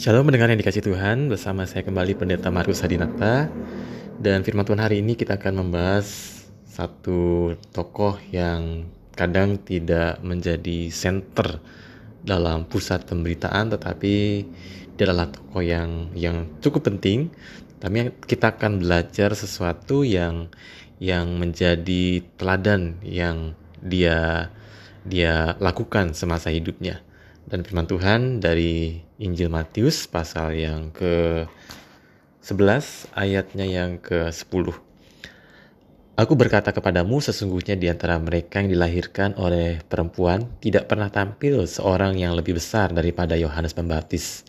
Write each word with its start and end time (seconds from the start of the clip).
Shalom 0.00 0.24
mendengar 0.24 0.48
yang 0.48 0.56
dikasih 0.56 0.80
Tuhan, 0.80 1.28
bersama 1.28 1.68
saya 1.68 1.84
kembali 1.84 2.16
Pendeta 2.16 2.48
Markus 2.48 2.80
Hadinata. 2.80 3.52
Dan 4.16 4.40
firman 4.40 4.64
Tuhan 4.64 4.80
hari 4.80 5.04
ini 5.04 5.12
kita 5.12 5.36
akan 5.36 5.60
membahas 5.60 6.08
satu 6.64 7.52
tokoh 7.68 8.16
yang 8.32 8.88
kadang 9.12 9.60
tidak 9.60 10.16
menjadi 10.24 10.88
center 10.88 11.60
dalam 12.24 12.64
pusat 12.64 13.04
pemberitaan 13.04 13.76
Tetapi 13.76 14.14
dia 14.96 15.04
adalah 15.04 15.28
tokoh 15.28 15.60
yang, 15.60 16.08
yang 16.16 16.48
cukup 16.64 16.88
penting. 16.88 17.28
Tapi 17.76 18.08
kita 18.24 18.56
akan 18.56 18.80
belajar 18.80 19.36
sesuatu 19.36 20.00
yang 20.00 20.48
yang 20.96 21.36
menjadi 21.36 22.24
teladan 22.40 22.96
yang 23.04 23.52
dia 23.84 24.48
dia 25.04 25.60
lakukan 25.60 26.16
semasa 26.16 26.48
hidupnya 26.48 27.04
dan 27.50 27.66
firman 27.66 27.90
Tuhan 27.90 28.38
dari 28.38 29.02
Injil 29.18 29.50
Matius 29.50 30.06
pasal 30.06 30.54
yang 30.54 30.94
ke 30.94 31.44
11 32.46 33.10
ayatnya 33.18 33.66
yang 33.66 33.98
ke 33.98 34.30
10. 34.30 34.38
Aku 36.14 36.36
berkata 36.38 36.70
kepadamu 36.70 37.18
sesungguhnya 37.18 37.74
di 37.74 37.90
antara 37.90 38.14
mereka 38.22 38.62
yang 38.62 38.70
dilahirkan 38.70 39.34
oleh 39.34 39.82
perempuan 39.82 40.46
tidak 40.62 40.86
pernah 40.86 41.10
tampil 41.10 41.66
seorang 41.66 42.14
yang 42.14 42.38
lebih 42.38 42.54
besar 42.54 42.94
daripada 42.94 43.34
Yohanes 43.34 43.74
Pembaptis. 43.74 44.46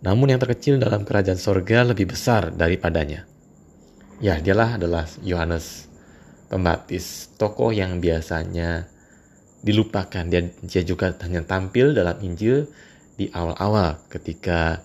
Namun 0.00 0.30
yang 0.30 0.40
terkecil 0.40 0.78
dalam 0.78 1.02
kerajaan 1.02 1.40
sorga 1.40 1.82
lebih 1.82 2.14
besar 2.14 2.54
daripadanya. 2.54 3.26
Ya, 4.22 4.38
dialah 4.38 4.78
adalah 4.78 5.08
Yohanes 5.24 5.90
Pembaptis, 6.52 7.32
tokoh 7.40 7.72
yang 7.72 7.98
biasanya 7.98 8.99
dilupakan. 9.60 10.24
Dia, 10.26 10.48
dia 10.64 10.82
juga 10.84 11.12
hanya 11.24 11.44
tampil 11.44 11.92
dalam 11.92 12.16
Injil 12.24 12.68
di 13.16 13.28
awal-awal 13.32 14.00
ketika 14.08 14.80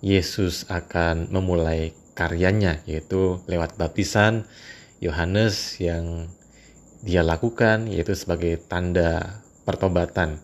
Yesus 0.00 0.64
akan 0.70 1.28
memulai 1.28 1.92
karyanya 2.14 2.80
yaitu 2.86 3.42
lewat 3.50 3.76
baptisan 3.76 4.46
Yohanes 5.02 5.80
yang 5.82 6.30
dia 7.00 7.24
lakukan 7.24 7.88
yaitu 7.90 8.14
sebagai 8.14 8.60
tanda 8.70 9.42
pertobatan. 9.66 10.38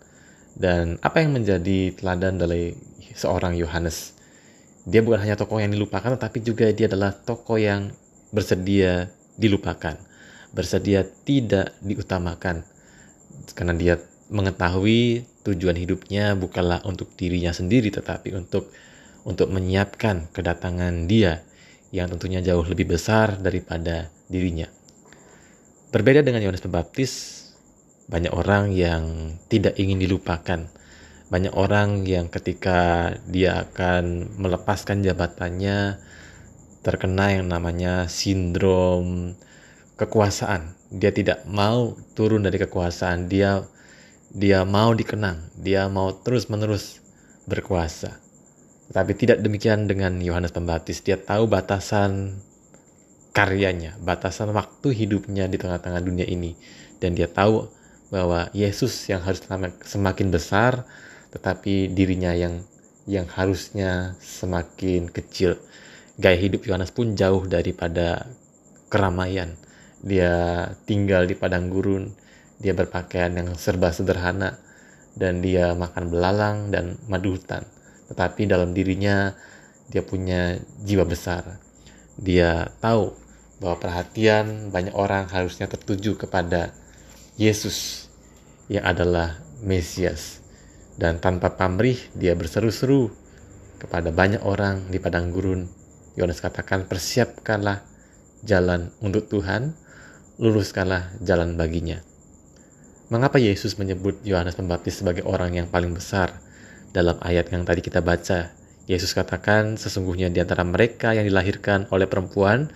Dan 0.57 0.97
apa 1.05 1.20
yang 1.20 1.37
menjadi 1.37 1.92
teladan 1.92 2.41
dari 2.41 2.73
seorang 3.12 3.55
Yohanes? 3.61 4.17
Dia 4.89 5.03
bukan 5.05 5.20
hanya 5.20 5.37
tokoh 5.37 5.61
yang 5.61 5.75
dilupakan 5.75 6.17
tetapi 6.17 6.39
juga 6.41 6.70
dia 6.73 6.89
adalah 6.89 7.12
tokoh 7.12 7.59
yang 7.59 7.92
bersedia 8.33 9.12
dilupakan, 9.37 9.98
bersedia 10.57 11.05
tidak 11.27 11.77
diutamakan 11.84 12.64
karena 13.55 13.75
dia 13.77 13.95
mengetahui 14.29 15.27
tujuan 15.47 15.79
hidupnya 15.79 16.34
bukanlah 16.34 16.83
untuk 16.83 17.15
dirinya 17.15 17.55
sendiri 17.55 17.95
tetapi 17.95 18.34
untuk 18.34 18.70
untuk 19.27 19.51
menyiapkan 19.51 20.31
kedatangan 20.31 21.11
dia 21.11 21.42
yang 21.91 22.11
tentunya 22.11 22.42
jauh 22.42 22.62
lebih 22.67 22.95
besar 22.95 23.39
daripada 23.39 24.11
dirinya. 24.27 24.70
Berbeda 25.91 26.23
dengan 26.23 26.42
Yohanes 26.42 26.62
Pembaptis, 26.62 27.12
banyak 28.07 28.31
orang 28.31 28.75
yang 28.75 29.34
tidak 29.51 29.79
ingin 29.79 29.98
dilupakan. 29.98 30.67
Banyak 31.27 31.55
orang 31.59 32.07
yang 32.07 32.31
ketika 32.31 33.11
dia 33.27 33.67
akan 33.67 34.34
melepaskan 34.39 35.03
jabatannya 35.03 35.98
terkena 36.87 37.34
yang 37.34 37.51
namanya 37.51 38.07
sindrom 38.07 39.34
kekuasaan. 39.98 40.76
Dia 40.92 41.11
tidak 41.11 41.42
mau 41.51 41.98
turun 42.15 42.47
dari 42.47 42.62
kekuasaan. 42.62 43.27
Dia 43.27 43.62
dia 44.31 44.62
mau 44.62 44.95
dikenang. 44.95 45.55
Dia 45.59 45.91
mau 45.91 46.15
terus-menerus 46.15 47.03
berkuasa. 47.47 48.19
Tetapi 48.91 49.12
tidak 49.19 49.39
demikian 49.42 49.91
dengan 49.91 50.19
Yohanes 50.23 50.55
Pembaptis. 50.55 51.03
Dia 51.03 51.19
tahu 51.19 51.51
batasan 51.51 52.39
karyanya, 53.34 53.98
batasan 53.98 54.55
waktu 54.55 54.95
hidupnya 54.95 55.51
di 55.51 55.58
tengah-tengah 55.58 56.02
dunia 56.02 56.27
ini. 56.27 56.55
Dan 57.03 57.18
dia 57.18 57.27
tahu 57.27 57.67
bahwa 58.08 58.47
Yesus 58.55 58.95
yang 59.11 59.27
harus 59.27 59.42
semakin 59.83 60.30
besar, 60.30 60.86
tetapi 61.35 61.91
dirinya 61.91 62.30
yang 62.30 62.63
yang 63.07 63.27
harusnya 63.27 64.14
semakin 64.23 65.11
kecil. 65.11 65.58
Gaya 66.18 66.39
hidup 66.39 66.67
Yohanes 66.67 66.95
pun 66.95 67.14
jauh 67.18 67.45
daripada 67.47 68.27
keramaian 68.89 69.58
dia 70.06 70.62
tinggal 70.86 71.27
di 71.27 71.34
padang 71.34 71.67
gurun, 71.67 72.14
dia 72.62 72.70
berpakaian 72.78 73.34
yang 73.34 73.58
serba 73.58 73.90
sederhana, 73.90 74.55
dan 75.18 75.42
dia 75.42 75.74
makan 75.74 76.14
belalang 76.14 76.70
dan 76.70 76.94
madu 77.11 77.34
hutan. 77.34 77.67
Tetapi 78.06 78.46
dalam 78.46 78.70
dirinya 78.70 79.34
dia 79.90 80.06
punya 80.06 80.62
jiwa 80.86 81.02
besar. 81.02 81.58
Dia 82.14 82.70
tahu 82.78 83.11
bahwa 83.58 83.83
perhatian 83.83 84.70
banyak 84.70 84.94
orang 84.94 85.27
harusnya 85.27 85.67
tertuju 85.67 86.14
kepada 86.14 86.70
Yesus 87.34 88.06
yang 88.70 88.86
adalah 88.86 89.42
Mesias. 89.67 90.38
Dan 90.96 91.18
tanpa 91.18 91.58
pamrih 91.58 91.98
dia 92.14 92.33
berseru-seru 92.38 93.11
kepada 93.83 94.14
banyak 94.14 94.40
orang 94.46 94.86
di 94.88 95.02
padang 95.02 95.34
gurun. 95.34 95.67
Yohanes 96.14 96.40
katakan 96.40 96.88
persiapkanlah 96.88 97.84
jalan 98.46 98.94
untuk 99.05 99.28
Tuhan 99.28 99.77
luruskanlah 100.36 101.17
jalan 101.24 101.57
baginya. 101.57 102.05
Mengapa 103.08 103.41
Yesus 103.41 103.80
menyebut 103.80 104.20
Yohanes 104.20 104.52
Pembaptis 104.52 105.01
sebagai 105.01 105.24
orang 105.24 105.57
yang 105.57 105.67
paling 105.73 105.97
besar? 105.97 106.36
Dalam 106.92 107.17
ayat 107.24 107.48
yang 107.52 107.64
tadi 107.64 107.80
kita 107.80 108.05
baca, 108.05 108.52
Yesus 108.85 109.17
katakan 109.17 109.80
sesungguhnya 109.80 110.29
di 110.29 110.45
antara 110.45 110.61
mereka 110.61 111.17
yang 111.17 111.24
dilahirkan 111.24 111.89
oleh 111.89 112.05
perempuan 112.05 112.69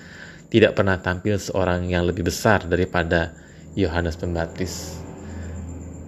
tidak 0.49 0.73
pernah 0.73 0.97
tampil 1.05 1.37
seorang 1.37 1.85
yang 1.85 2.09
lebih 2.09 2.25
besar 2.33 2.65
daripada 2.65 3.37
Yohanes 3.77 4.17
Pembaptis. 4.17 4.97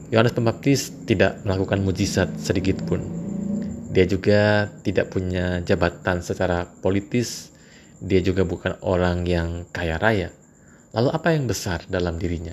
Yohanes 0.09 0.33
Pembaptis 0.33 0.89
tidak 1.05 1.41
melakukan 1.45 1.85
mujizat 1.85 2.33
sedikit 2.41 2.81
pun. 2.89 3.05
Dia 3.93 4.09
juga 4.09 4.73
tidak 4.81 5.13
punya 5.13 5.61
jabatan 5.61 6.25
secara 6.25 6.65
politis. 6.81 7.53
Dia 8.01 8.25
juga 8.25 8.43
bukan 8.49 8.81
orang 8.81 9.29
yang 9.29 9.69
kaya 9.69 10.01
raya 10.01 10.33
Lalu 10.93 11.09
apa 11.09 11.29
yang 11.33 11.49
besar 11.49 11.89
dalam 11.89 12.21
dirinya? 12.21 12.53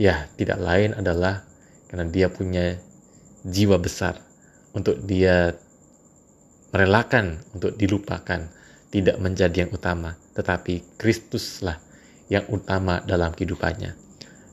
Ya, 0.00 0.26
tidak 0.40 0.58
lain 0.58 0.96
adalah 0.96 1.44
karena 1.92 2.08
dia 2.08 2.32
punya 2.32 2.80
jiwa 3.44 3.76
besar 3.76 4.16
untuk 4.72 4.98
dia 5.04 5.52
merelakan 6.74 7.38
untuk 7.54 7.76
dilupakan, 7.76 8.50
tidak 8.90 9.16
menjadi 9.20 9.68
yang 9.68 9.70
utama, 9.70 10.16
tetapi 10.34 10.98
Kristuslah 10.98 11.78
yang 12.32 12.48
utama 12.50 13.04
dalam 13.04 13.30
kehidupannya. 13.36 13.94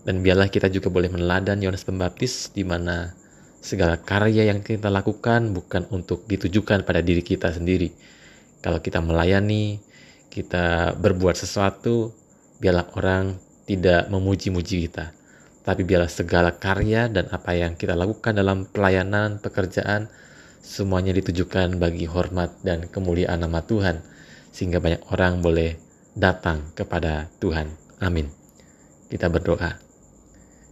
Dan 0.06 0.22
biarlah 0.22 0.51
kita 0.51 0.69
juga 0.69 0.94
boleh 0.94 1.09
meneladani 1.09 1.66
Yohanes 1.66 1.88
Pembaptis 1.88 2.51
di 2.53 2.62
mana 2.62 3.16
segala 3.62 3.97
karya 3.97 4.50
yang 4.51 4.62
kita 4.62 4.90
lakukan 4.91 5.53
bukan 5.56 5.88
untuk 5.94 6.25
ditujukan 6.28 6.84
pada 6.84 7.00
diri 7.00 7.24
kita 7.24 7.53
sendiri. 7.53 7.94
Kalau 8.62 8.81
kita 8.84 9.01
melayani, 9.01 9.81
kita 10.30 10.94
berbuat 10.97 11.38
sesuatu 11.38 12.20
biarlah 12.61 12.94
orang 12.94 13.41
tidak 13.66 14.05
memuji-muji 14.13 14.85
kita, 14.85 15.09
tapi 15.66 15.81
biarlah 15.81 16.09
segala 16.09 16.53
karya 16.53 17.09
dan 17.09 17.25
apa 17.33 17.57
yang 17.57 17.73
kita 17.73 17.97
lakukan 17.97 18.38
dalam 18.38 18.69
pelayanan, 18.69 19.41
pekerjaan, 19.41 20.13
semuanya 20.61 21.09
ditujukan 21.17 21.81
bagi 21.81 22.05
hormat 22.05 22.53
dan 22.61 22.85
kemuliaan 22.85 23.41
nama 23.41 23.66
Tuhan, 23.66 24.05
sehingga 24.53 24.77
banyak 24.77 25.01
orang 25.09 25.41
boleh 25.41 25.73
datang 26.13 26.69
kepada 26.77 27.33
Tuhan. 27.41 27.73
Amin. 27.97 28.29
Kita 29.09 29.27
berdoa. 29.27 29.81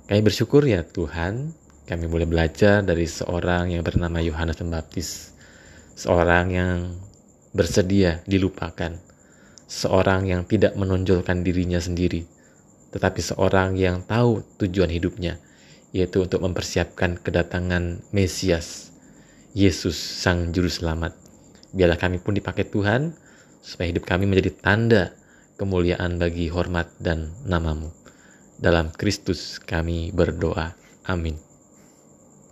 Kami 0.06 0.22
bersyukur 0.22 0.66
ya 0.66 0.86
Tuhan, 0.86 1.54
kami 1.90 2.06
boleh 2.06 2.30
belajar 2.30 2.86
dari 2.86 3.10
seorang 3.10 3.74
yang 3.74 3.82
bernama 3.82 4.22
Yohanes 4.22 4.62
Pembaptis, 4.62 5.34
seorang 5.98 6.46
yang 6.54 6.78
bersedia 7.54 8.22
dilupakan, 8.30 8.94
seorang 9.70 10.26
yang 10.26 10.50
tidak 10.50 10.74
menonjolkan 10.74 11.46
dirinya 11.46 11.78
sendiri, 11.78 12.26
tetapi 12.90 13.22
seorang 13.22 13.78
yang 13.78 14.02
tahu 14.02 14.42
tujuan 14.58 14.90
hidupnya, 14.90 15.38
yaitu 15.94 16.26
untuk 16.26 16.42
mempersiapkan 16.42 17.22
kedatangan 17.22 18.02
Mesias, 18.10 18.90
Yesus 19.54 19.96
Sang 19.96 20.50
Juru 20.50 20.74
Selamat. 20.74 21.14
Biarlah 21.70 22.02
kami 22.02 22.18
pun 22.18 22.34
dipakai 22.34 22.66
Tuhan, 22.66 23.14
supaya 23.62 23.94
hidup 23.94 24.10
kami 24.10 24.26
menjadi 24.26 24.52
tanda 24.58 25.04
kemuliaan 25.62 26.18
bagi 26.18 26.50
hormat 26.50 26.90
dan 26.98 27.30
namamu. 27.46 27.94
Dalam 28.58 28.90
Kristus 28.90 29.62
kami 29.62 30.10
berdoa. 30.10 30.74
Amin. 31.06 31.49